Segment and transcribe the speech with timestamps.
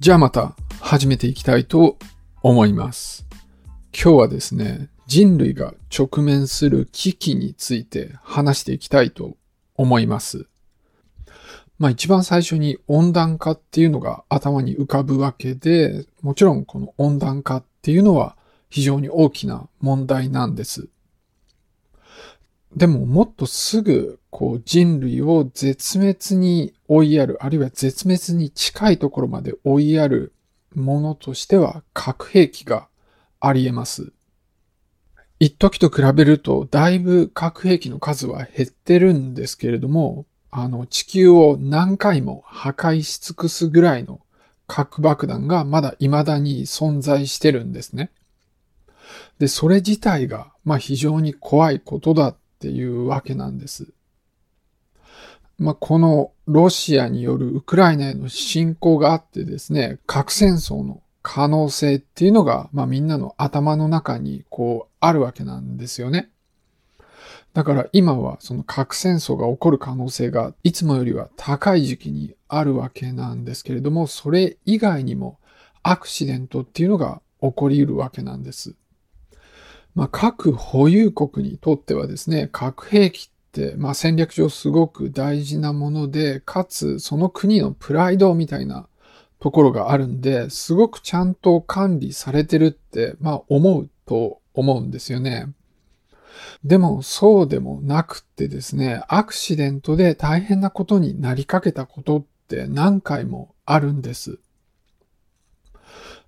[0.00, 1.98] じゃあまた始めていきたいと
[2.40, 3.26] 思います。
[3.92, 9.36] 今日はですね、人類が直面する危機について話していきたいと
[9.74, 10.46] 思います。
[11.80, 18.36] まあ一番最初に温暖化っていうのが頭に浮かぶわけで、もちろんこの温暖化っていうのは
[18.70, 20.88] 非常に大きな問題なんです。
[22.76, 30.32] でももっとすぐこう人類を絶滅に追いやる、あるいは絶滅に近いところまで追いやる
[30.74, 32.88] ものとしては核兵器が
[33.40, 34.12] あり得ます。
[35.40, 44.20] 一時と比べるとだいぶ核兵器の数は減ってるんですけれども、あの地球を何回も破壊し尽くすぐらいの
[44.66, 48.10] 核爆弾がまだ未だに存在してるんですね。
[49.38, 53.92] で、それ自体がまあ非常に怖いことだていうわけなんです。
[55.58, 66.30] まあ、このロシアによるウクライナへの侵攻があってですね、核戦争の可能性っていうのが、まあ、みんなの頭の中にこうあるわけなんですよね。
[67.54, 75.38] だから今はその核戦争が起こる可能性がいつもよりは高い時期にあるわけなんですけれども、それ以外にも
[75.82, 78.76] アクシデントっていうのが起こり得るわけなんです。
[79.94, 88.88] まあ、核保有国にとってはですね、核兵器って、まあ、戦略上すごく大事なもので、かつその国のプライドみたいな
[89.40, 95.52] ところがあるんで、すごくちゃんと管理されてるって、まあ、思うと思うんですよね。
[96.64, 104.38] でもそうでもなくってですね、アクシデントで大変なことになりかけたことって何回もあるんです。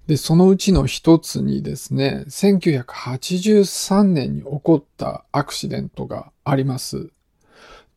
[0.07, 7.11] で、そのうちの一つにですね、1983年に起こったアクシデントがあります。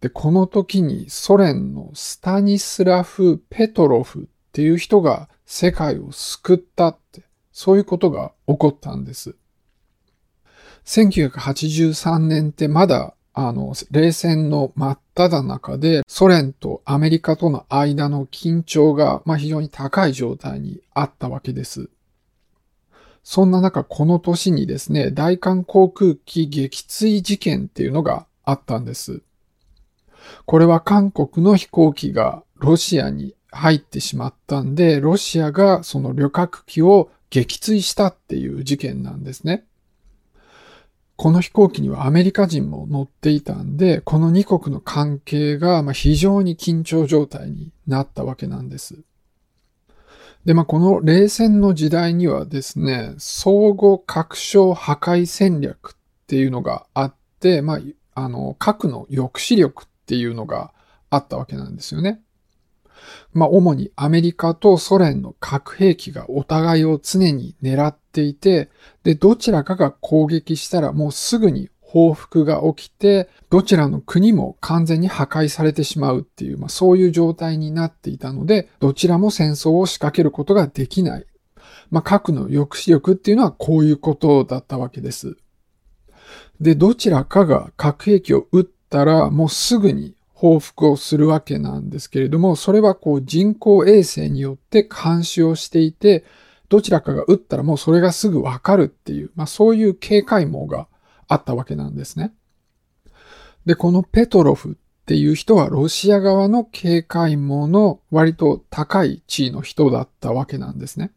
[0.01, 9.35] で、この時にソ連のスタニスラフ・ペトロフっていう人が世界を救ったって、そういうことが起こったんです。
[10.85, 21.89] 1983年ってまだあの、冷戦の真っ只中で、ソ連とアメリカとの間の緊張が、まあ、非常に高い状態にあったわけです。
[23.23, 29.21] そんな中、この年にですね、大韓航空機撃墜事件っていうのがあったんです。
[30.45, 39.65] これは韓国の飛行機がロシアに入ってしまったんで、ロシアがその旅客機を撃墜したっていう事件なんですね。
[41.15, 49.03] この飛行機にはアメリカ人も乗っていたんで、この2国の関係が非常に緊張状態になったわけなんです。
[50.45, 55.95] で、まあ、この冷戦の時代にはですね、相互拡張破壊戦略っ
[56.27, 57.79] ていうのがあって、まあ、
[58.15, 60.73] あの、核の抑止力っていうのが
[61.09, 62.21] あったわけなんですよね。
[63.33, 68.69] まあ、主にアメリカとソ連の核兵器がお互いを常に狙っていて、
[69.03, 81.25] で、どちらかが攻撃したらもうすぐに報復が起きて、どちらの国も完全に破壊されてしまうっていう、まあ、そういう状態になっていたので、どちらも戦争を仕掛けることができない。
[81.91, 85.37] まあ、核の抑止力っていうのはこういうことだったわけです。
[86.61, 96.25] で、どちらかが核兵器を撃ったらもうすぐに報復をするわけなんですけれども、それはこう人工衛星によって監視をしていて、
[96.73, 100.87] どちらかが撃ったらもうそれがすぐわかるっていう、まあそういう警戒網が
[101.27, 102.33] あったわけなんですね。
[103.67, 111.11] で、このペトロフっていう人はロシア側の警戒網の割と高い地位の人だったわけなんですね。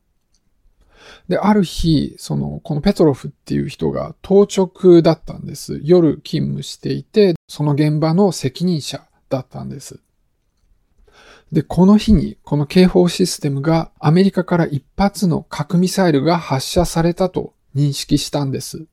[1.26, 5.80] で、ある日、その、このペトロフっていう人が当直だったんです。
[5.82, 10.00] 夜勤務していて、その現場の責任者だったんです。
[11.52, 18.86] で、この日に、この警報システムがアメリカから一発の核ミサイルが発射されたと認識したんです。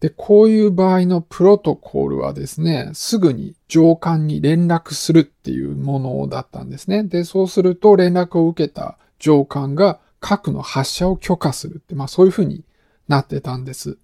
[0.00, 7.02] で、こういう場合のプロトコールはですね、すぐに上官に連絡するっていうものだったんですね。
[7.02, 12.64] で、そうすると連絡を受けた上官が核の発射を許可するって、まあそういうふうに
[13.08, 13.98] なってたんです。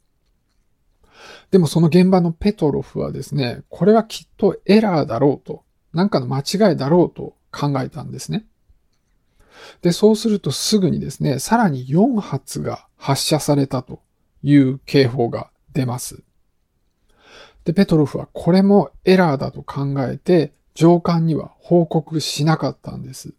[1.53, 5.63] でもその現場のペトロフはですね、これはきっとエラーだろうと、
[5.95, 8.47] なんかの間違いだろうと考えたんですね。
[9.83, 14.01] で、そうするとすぐにですね、さらに4発が発射されたと
[14.43, 16.23] いう警報が出ます。
[17.65, 23.35] で、ペトロフはこれもエラーだと考えて、上官には報告しなかったんです。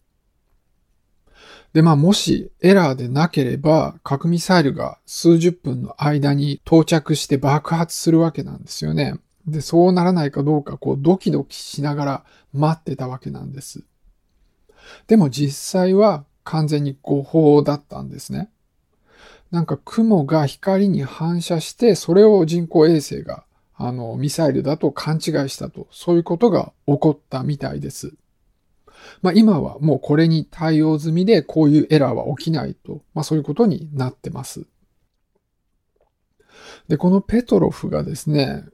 [1.74, 9.16] で、まあ、もしエラーでなければ、核ミサイルが数十分の間に到着して爆発するわけなんですよね。
[9.48, 13.84] で、そうならないかどうか、こう、ドキドキしながら待ってたわけなんです。
[15.08, 18.52] でも実際は、完全に誤報だったんですね。
[19.52, 23.46] なんか雲が光に反射して、それを人工衛星が、
[23.76, 28.14] あの、ミサイルだと勘違いしたと、そういうことが起こったみたいです。
[29.22, 34.66] まあ今はもうこれに対応済みで、こういうエラーは起きないと、まあそういうことになってます。
[36.88, 38.66] で、このペトロフがですね、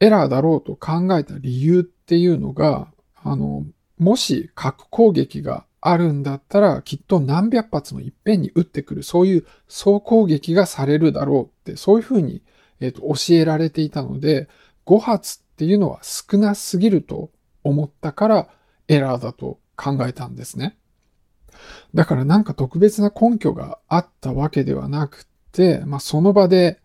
[0.00, 2.88] エラーだろうと考えた理由っていうのが、
[3.22, 3.64] あの、
[3.98, 12.42] もし核攻撃があるんだったら、きっと何百発もいっぺんに撃ってくる、そういう総攻撃がされるだろうって、そういうふうに、
[12.80, 14.48] えーと、教えられていたので、
[14.86, 17.30] 5発っていうのは少なすぎると
[17.62, 18.48] 思ったから
[18.88, 20.78] エラーだと考えたんですね。
[21.94, 26.79] だからなんか特別な根拠があったわけではなくて、まあ、その場で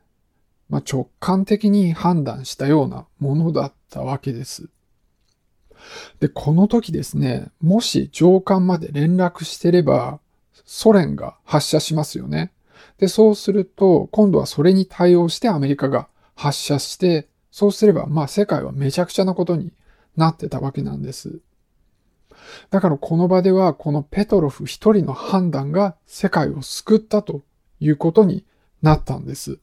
[0.70, 4.70] まあ、直感的に判断したようなものだったわけです。
[6.20, 10.20] で、この時ですね、もし上官まで連絡してれば、
[10.66, 12.52] ソ連が発射しますよね。
[12.98, 19.72] で、そうすると、今度はそれに対応してアメリカが発射して、そうすれば、まあ世界はめちゃくちゃなことに
[20.18, 21.40] なってたわけなんです。
[22.70, 27.44] だからこの場では、このペトロフ一人の判断が世界を救ったと
[27.80, 28.46] いうことに
[28.82, 29.60] なったんです。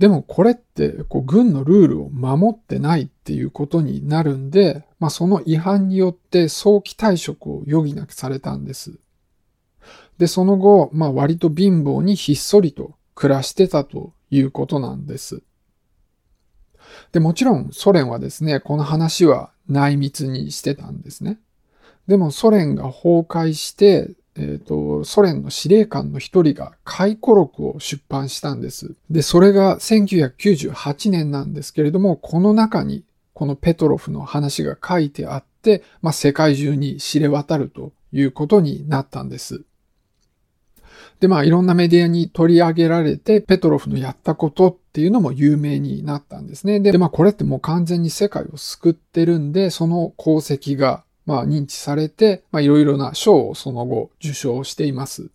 [0.00, 8.98] でもこれってこう軍のルールを守ってないっていうことになるんで、まあ、その違反によって早期退職を余儀なくされたんです。
[10.16, 15.42] で、その後、まあ、割と貧乏にひっそりと暮らしてたということなんです。
[17.12, 21.38] で、もちろんソ連はですね、この話は内密にしてたんですね。
[22.08, 28.94] でもソ連が崩壊して、え、ー、と、ソ連の司令官の一人が回顧録を出版したんです。
[29.10, 39.62] で、それが1998年なんですけれども、この中にこのペトロフの話が書いてあって、まあ、世界中に知れ渡るということになったんです。
[41.20, 46.80] で、まあ、いろんなメディアに取り上げられて、ペトロフのやったことっていうのも有名になったんですね。
[46.80, 55.30] で、まあ、これってもう完全に世界を救ってるんで、その功績がまあ、認知されて、まあ、いろいろな賞をその後受賞しています。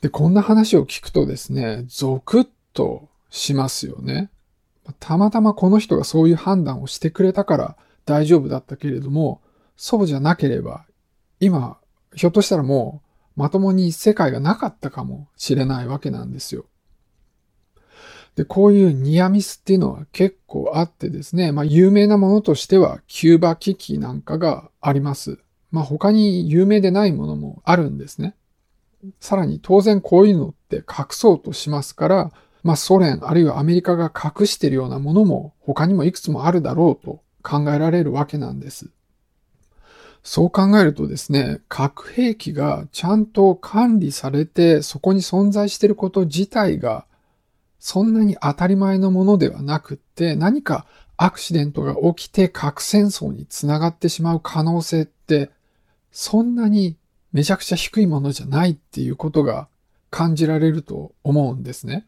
[0.00, 4.30] で、こんな話を聞くとですね、ゾクッとしますよね。
[5.00, 9.40] たまたまこの人がそういう判断をしてくれたから大丈夫だったけれども、
[9.76, 10.86] そうじゃなければ、
[11.40, 11.78] 今、
[12.14, 13.02] ひょっとしたらも
[13.36, 16.64] うまともに世界がなかったかもしれないわけなんですよ。
[18.38, 25.40] で、こういうニアミスっていうのは結構あってですね、まあ有名なものとしてはキューバ危機なんかがあります。
[25.72, 28.36] まあ他に有名でないものもあるんですね。
[29.18, 32.32] さらに当然こういうのって隠そうとしますから、
[32.62, 38.90] まあソ連あるいはアメリカが隠してるようなものも他にもいくつもあるだろうと考えられるわけなんです。
[40.22, 47.07] そう考えるとですね、核兵器がちゃんと管理されてそこに存在していること自体が
[47.78, 50.86] そんなに当たり前のものではなくって、何か
[51.16, 55.50] アクシデントが起きて核戦争につながってしまう可能性って、
[56.10, 56.96] そんなに
[57.32, 59.68] めちゃくちゃ低いものじゃないっていうことが
[60.10, 62.06] 感じられると思うんですね。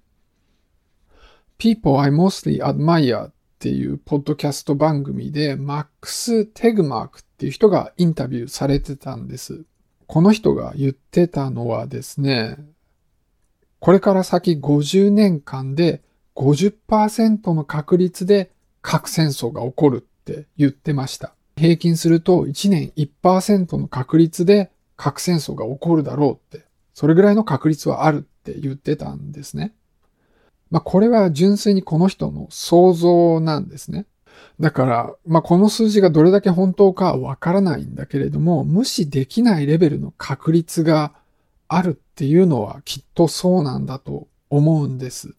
[1.58, 9.64] People I Mostly Admire っていうポッドキャスト番組でマックス・テグマークっていう人がインタビューされてたんです。
[10.06, 12.56] この人が言ってたのはですね、
[13.80, 16.02] これから先50年間で
[16.36, 18.50] 50%の確率で
[18.82, 21.34] 核戦争が起こるって言ってました。
[21.56, 29.72] 平均すると1年1%の確率で核戦争が起こるだろうって、それぐらいの確率はあるって言ってたんですね。
[30.70, 34.06] まあこれは純粋にこの人の想像なんですね。
[34.58, 41.14] だから、まあこの数字がどれだけ本当かわからないんだけれども、無視できないレベルの確率が
[41.66, 45.34] あるっていうのはきっとそうなんだと思うんです。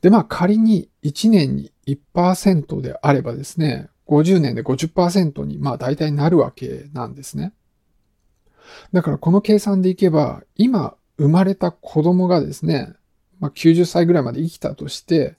[0.00, 7.52] で、まあ仮に1年に1%であればですね、50年で50%にまあ大体なるわけなんですね。
[8.92, 12.92] だからこの計算でいけば、今生まれた子供がですね、
[13.38, 15.36] まあ、90歳ぐらいまで生きたとして、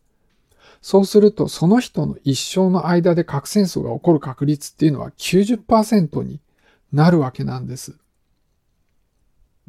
[0.82, 6.40] そうするとその人の一生の間で核戦争が起こる確率っていうのは90%に
[6.94, 7.98] なるわけなんです。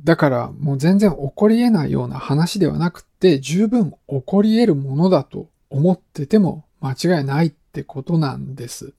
[0.04, 8.94] だからもう全然起こり得ないような話ではなくて十分起こり得るものだと思ってても間違いないってことなんです。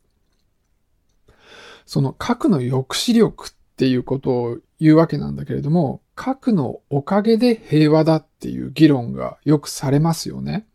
[1.86, 10.66] その核の抑止力っていうことを言うわけなんだけれども、核のおかげで平和だっていう議論がよくされますよね。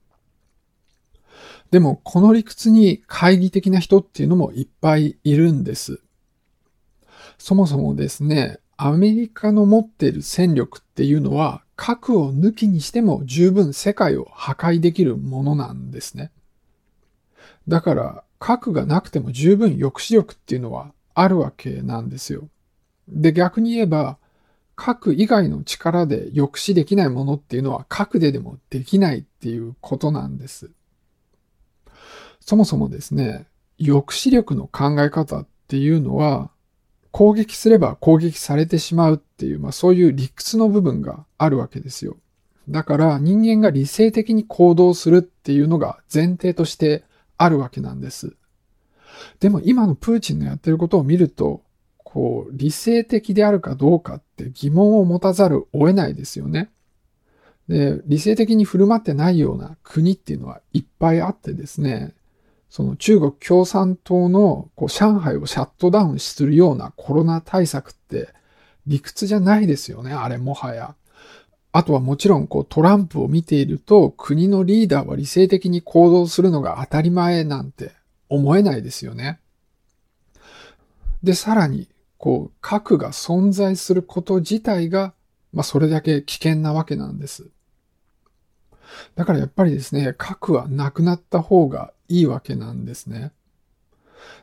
[1.70, 6.00] でも、この理屈に懐疑的な人っていうのもいっぱいいるんです。
[7.38, 16.30] そもそもですね、アメリカの持っている戦力っていうのは、核を抜きにしても十分世界を破壊できるものなんですね。
[17.66, 22.48] だから、核がなくても十分抑止力っていうのはあるわけなんですよ。
[23.08, 24.16] で、逆に言えば、
[24.76, 30.70] 核以外の力で抑止できないものっていうのは核ででもできないっていうことなんです。
[32.38, 33.48] そもそもですね、
[33.80, 36.52] 抑止力の考え方っていうのは、
[37.10, 42.16] 攻撃すれば攻撃されてしまうっていう、まあそういう理屈の部分があるわけですよ。
[42.68, 47.04] だから人間が理性的に行動するっていうのが前提として
[47.36, 48.36] あるわけなんです。
[49.40, 51.62] でも今のプーチンのやってることを見ると、
[51.96, 56.70] こう、理性的であるかどうかって疑問を持たざるを得ないですよね。
[57.68, 62.14] で、理性的に振る舞ってないような国っていうのはいっぱいあってですね、
[62.68, 68.28] その中国共産党のこう上海をシャットダウンするようなコロナ対策って
[68.86, 70.94] 理屈じゃないですよね、あれもはや。
[71.72, 77.92] あとはもちろんこうトランプを見ていると国のリーダーは理性的に行動するのが当たり前なんて
[78.28, 79.40] 思えないですよね。
[81.22, 85.14] で、さらに、こう、核が存在すること自体が、
[85.52, 87.48] まあ、それだけ危険なわけなんです。
[89.14, 93.32] だからやっぱりですね、核はなくなった方がいいわけなんですね。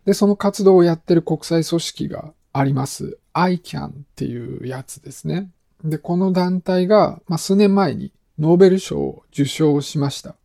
[0.05, 3.17] で、その活動をやってる国際組織があります。
[3.33, 5.49] ICAN っていうやつですね。
[5.83, 10.35] で、この団体が、まあ、数年前にノーベル賞を受賞しました。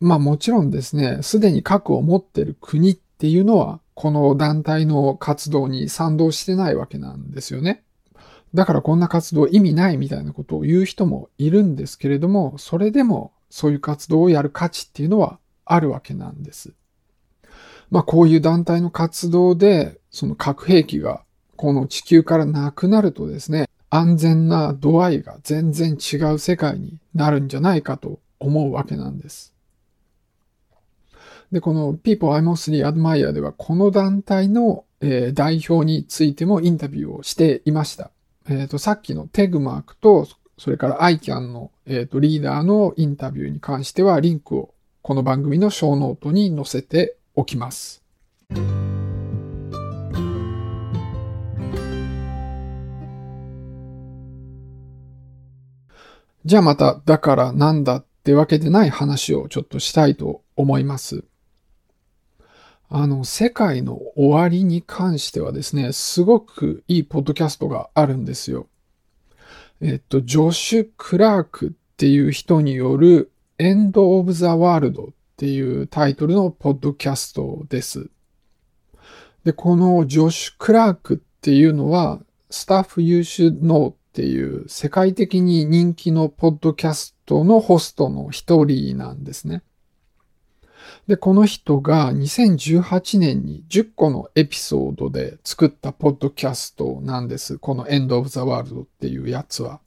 [0.00, 7.84] まあもちろんですね、すでに核を持ってる国っていうのは、この団体の活動に賛同してないわけなんですよね。
[8.52, 16.72] だからこんな活動意味ないみたいなことを言う人もいるんですけれども、それでもそういう活動をやる価値っていうのはあるわけなんです。
[17.90, 21.22] まあこういう団体の活動で、その核兵器が
[21.56, 29.54] この地球からなくなるとですね、安全な度合いが全然違う世界になるんじゃないかと思うわけなんです。
[31.52, 38.10] で、この People I Mostly Admire ではこの団体の、え、代表についてもインタビューをしていました。
[38.48, 40.26] えっ、ー、と、さっきのテグマークと、
[40.58, 44.73] それから ICAN の、えーと、リーダーのインタビューに関してはリンクを
[45.06, 48.02] この番組のショーノートに載せておきます。
[56.46, 61.24] じゃあまた、だからなんだってわけでない話をちょっとしたいと思います。
[62.88, 68.68] あの、世界の終わりに関してはですね、すごくいいポッドキャストがあるんですよ。
[69.82, 78.10] えっと、ジョシュ・クラークっていう人による End of the World っていうタイトルのポッドキャストです。
[79.44, 82.20] で、このジョシュ・クラークっていうのは、
[82.50, 89.62] スタッフ優秀のっていう世界的に人気のポッドキャストのホストの一人なんですね。
[91.06, 97.58] で、この人が2018年に10個のエピソードで作ったポッドキャストなんです。
[97.58, 99.80] この End of the World っていうやつは。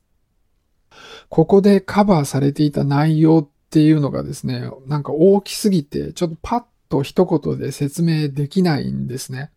[1.29, 9.51] ここでカバーされていた内容っていうのがですね、なんか大きすぎて、ちょっとパッと一言で説明できないんですね。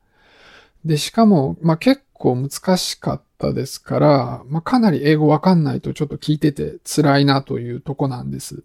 [0.85, 8.65] で、しかも、まあ、結構難しかったですから、まあ、かなり英語わかんないとちょっと聞いてて辛いなというとこなんです。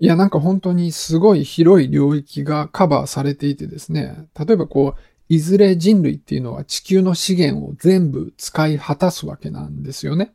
[0.00, 10.32] いや、なんか本当にすごい広い領域がカバーされていてですね、例えばこう、いずれ人類っていうのは地球の資源を全部使い果たすわけなんですよね。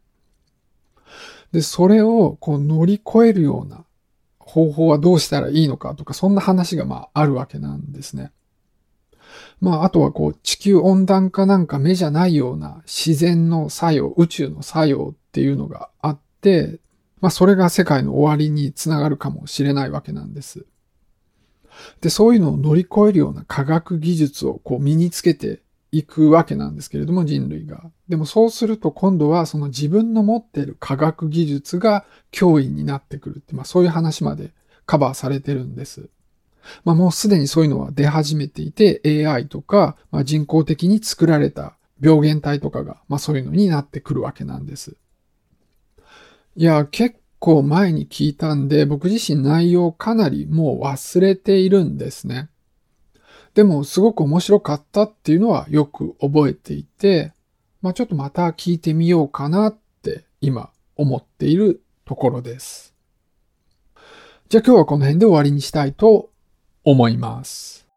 [1.51, 3.85] で、それをこう乗り越えるような
[4.39, 8.31] 方法はどうしたらいいのかとか、そんな話がまああるわけなんですね。
[9.59, 16.79] まあ、あとはこう、地球温暖化なんか目じゃないような自然の作用、宇宙の作用っていうのがあって、
[17.19, 20.65] まあそれが世界の終わりにつながるかもしれないわけなんです。
[22.01, 27.83] で、そういうのを乗り越えるような科学技術をこう身につけていくわけなんですけれども、人類が。
[28.09, 34.51] でもそうすると今度はその自分の持っている科学技術が脅威になってくるって、まあそういう話まで
[34.85, 36.09] カバーされてるんです。
[36.83, 44.97] まあもうすでにそういうのは出始めていて、AI とか、まあ、人工的に作られた病原体とかが、まあそういうのになってくるわけなんです。
[46.55, 52.49] いや、結構前に聞いたんで、僕自身内容かなりもう忘れているんですね。
[53.57, 57.33] でも、すごく面白かったっていうのはよく覚えていて、
[57.81, 62.93] まあちょっとまた聞いてみようかなって今思っているところです。
[64.47, 66.29] じゃあ今日はこの辺で終わりにしたいと
[66.83, 67.87] 思います。